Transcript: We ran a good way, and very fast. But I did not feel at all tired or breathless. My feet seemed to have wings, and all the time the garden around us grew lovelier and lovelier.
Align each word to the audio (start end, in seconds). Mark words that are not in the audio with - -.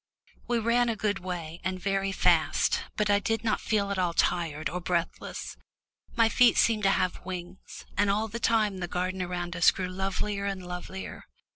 We 0.47 0.57
ran 0.57 0.89
a 0.89 0.95
good 0.95 1.19
way, 1.19 1.61
and 1.63 1.79
very 1.79 2.11
fast. 2.11 2.85
But 2.97 3.11
I 3.11 3.19
did 3.19 3.43
not 3.43 3.61
feel 3.61 3.91
at 3.91 3.99
all 3.99 4.15
tired 4.15 4.67
or 4.67 4.81
breathless. 4.81 5.55
My 6.15 6.27
feet 6.27 6.57
seemed 6.57 6.81
to 6.89 6.89
have 6.89 7.23
wings, 7.23 7.85
and 7.95 8.09
all 8.09 8.27
the 8.27 8.39
time 8.39 8.79
the 8.79 8.87
garden 8.87 9.21
around 9.21 9.55
us 9.55 9.69
grew 9.69 9.89
lovelier 9.89 10.45
and 10.45 10.65
lovelier. 10.65 11.25